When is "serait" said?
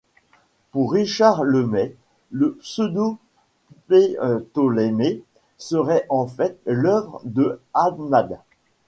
5.59-6.07